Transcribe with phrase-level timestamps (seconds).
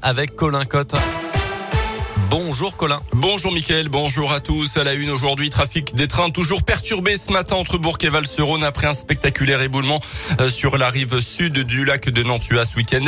[0.00, 0.94] avec Colin Cotte.
[2.36, 3.00] Bonjour Colin.
[3.12, 4.76] Bonjour Mickaël, bonjour à tous.
[4.76, 8.64] À la une aujourd'hui, trafic des trains toujours perturbé ce matin entre Bourg et Valserone
[8.64, 10.00] après un spectaculaire éboulement
[10.40, 13.04] euh, sur la rive sud du lac de Nantua ce week-end.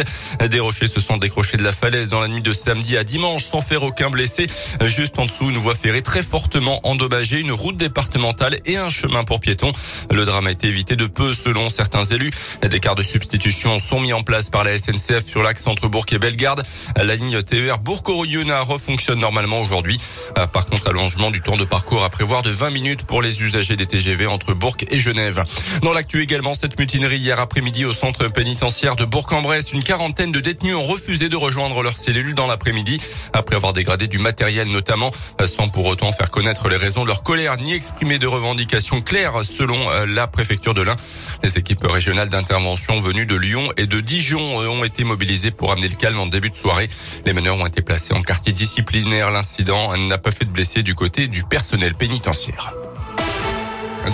[0.49, 3.43] Des rochers se sont décrochés de la falaise dans la nuit de samedi à dimanche
[3.43, 4.47] sans faire aucun blessé.
[4.83, 9.24] Juste en dessous, une voie ferrée très fortement endommagée, une route départementale et un chemin
[9.24, 9.72] pour piétons.
[10.08, 12.31] Le drame a été évité de peu selon certains élus.
[12.63, 16.06] Des quarts de substitution sont mis en place par la SNCF sur l'axe entre Bourg
[16.12, 16.62] et Bellegarde.
[16.95, 19.98] La ligne TER Bourg-Oyonnax refonctionne normalement aujourd'hui.
[20.38, 23.43] Euh, par contre, allongement du temps de parcours à prévoir de 20 minutes pour les
[23.43, 25.45] usagers des TGV entre Bourg et Genève.
[25.83, 29.73] Dans l'actu également, cette mutinerie hier après-midi au centre pénitentiaire de Bourg-en-Bresse.
[29.73, 33.01] Une quarantaine de détenus ont refusé de rejoindre leur cellule dans l'après-midi
[33.33, 35.10] après avoir dégradé du matériel notamment,
[35.41, 39.01] euh, sans pour autant faire connaître les raisons de leur colère ni exprimer de revendications
[39.02, 40.96] claires selon euh, la préfecture de l'Ain.
[41.43, 45.88] Les équipes régionales d'intervention venues de Lyon et de Dijon ont été mobilisées pour amener
[45.88, 46.88] le calme en début de soirée.
[47.24, 48.52] Les meneurs ont été placés en quartier
[49.09, 52.74] L'incident n'a pas fait de blessés du côté du personnel pénitentiaire.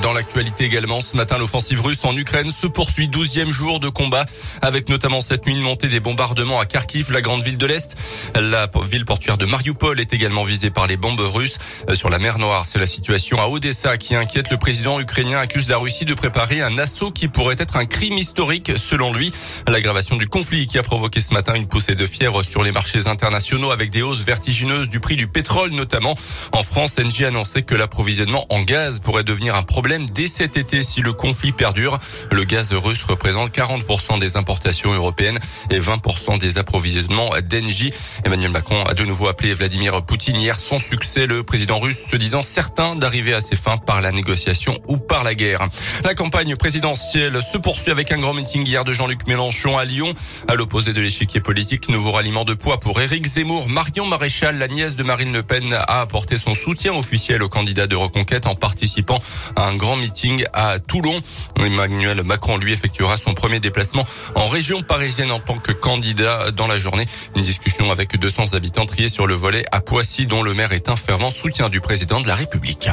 [0.00, 3.08] Dans l'actualité également, ce matin, l'offensive russe en Ukraine se poursuit.
[3.08, 4.24] Douzième jour de combat,
[4.62, 7.94] avec notamment cette nuit une montée des bombardements à Kharkiv, la grande ville de l'Est.
[8.34, 11.58] La ville portuaire de Mariupol est également visée par les bombes russes.
[11.90, 14.50] Euh, sur la mer Noire, c'est la situation à Odessa qui inquiète.
[14.50, 18.16] Le président ukrainien accuse la Russie de préparer un assaut qui pourrait être un crime
[18.16, 19.30] historique, selon lui.
[19.68, 23.06] L'aggravation du conflit qui a provoqué ce matin une poussée de fièvre sur les marchés
[23.08, 26.14] internationaux avec des hausses vertigineuses du prix du pétrole notamment.
[26.52, 30.56] En France, Engie annonçait que l'approvisionnement en gaz pourrait devenir un problème problème dès cet
[30.56, 31.98] été si le conflit perdure.
[32.30, 37.92] Le gaz russe représente 40% des importations européennes et 20% des approvisionnements d'Engie.
[38.24, 42.14] Emmanuel Macron a de nouveau appelé Vladimir Poutine hier sans succès, le président russe se
[42.14, 45.66] disant certain d'arriver à ses fins par la négociation ou par la guerre.
[46.04, 50.14] La campagne présidentielle se poursuit avec un grand meeting hier de Jean-Luc Mélenchon à Lyon.
[50.46, 53.68] À l'opposé de l'échiquier politique, nouveau ralliement de poids pour Éric Zemmour.
[53.68, 57.88] Marion Maréchal, la nièce de Marine Le Pen, a apporté son soutien officiel au candidat
[57.88, 59.20] de reconquête en participant
[59.56, 61.18] à un un grand meeting à Toulon.
[61.56, 66.66] Emmanuel Macron, lui, effectuera son premier déplacement en région parisienne en tant que candidat dans
[66.66, 67.06] la journée.
[67.36, 70.88] Une discussion avec 200 habitants triés sur le volet à Poissy, dont le maire est
[70.88, 72.88] un fervent soutien du président de la République.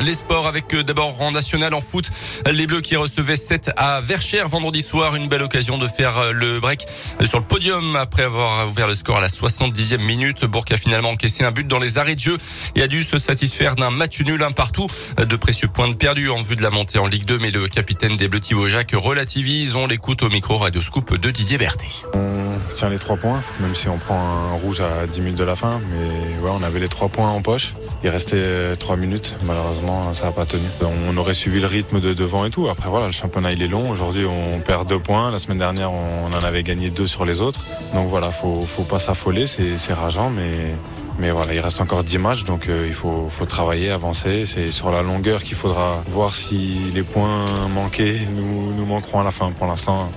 [0.00, 2.10] Les sports avec euh, d'abord en national en foot.
[2.50, 5.16] Les Bleus qui recevaient 7 à Verchères vendredi soir.
[5.16, 6.86] Une belle occasion de faire euh, le break
[7.20, 10.44] euh, sur le podium après avoir ouvert le score à la 70e minute.
[10.44, 12.36] Bourg a finalement encaissé un but dans les arrêts de jeu
[12.74, 14.86] et a dû se satisfaire d'un match nul un partout.
[15.16, 17.38] De précieux points de perdus en vue de la montée en Ligue 2.
[17.38, 19.76] Mais le capitaine des Bleus Thibaut Jacques relativise.
[19.76, 22.04] On l'écoute au micro Radio Scoop de Didier Berthet.
[22.12, 25.44] On tient les trois points, même si on prend un rouge à 10 minutes de
[25.44, 25.80] la fin.
[25.90, 26.08] Mais
[26.44, 27.72] ouais, on avait les trois points en poche.
[28.04, 29.36] Il restait 3 minutes.
[29.44, 30.64] Malheureusement, ça n'a pas tenu.
[31.08, 32.68] On aurait suivi le rythme de devant et tout.
[32.68, 33.90] Après, voilà, le championnat, il est long.
[33.90, 35.30] Aujourd'hui, on perd deux points.
[35.30, 37.60] La semaine dernière, on en avait gagné deux sur les autres.
[37.94, 39.46] Donc voilà, faut, faut pas s'affoler.
[39.46, 40.74] C'est rageant, mais,
[41.18, 44.44] mais voilà, il reste encore 10 matchs, donc euh, il faut, faut travailler, avancer.
[44.46, 47.44] C'est sur la longueur qu'il faudra voir si les points
[47.74, 49.50] manqués nous, nous manqueront à la fin.
[49.52, 50.08] Pour l'instant,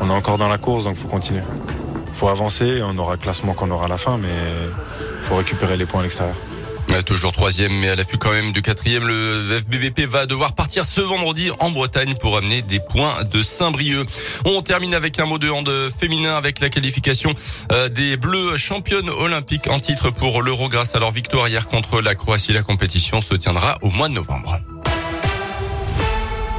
[0.00, 1.42] on est encore dans la course, donc il faut continuer.
[2.08, 4.28] Il faut avancer, on aura le classement qu'on aura à la fin, mais
[5.20, 6.36] il faut récupérer les points à l'extérieur.
[7.04, 11.00] Toujours troisième, mais à l'affût quand même du quatrième, le FBBP va devoir partir ce
[11.00, 14.08] vendredi en Bretagne pour amener des points de Saint-Brieuc.
[14.44, 17.34] On termine avec un mot de hand féminin avec la qualification
[17.72, 22.00] euh, des Bleus championnes olympiques en titre pour l'Euro grâce à leur victoire hier contre
[22.00, 22.52] la Croatie.
[22.52, 24.60] La compétition se tiendra au mois de novembre.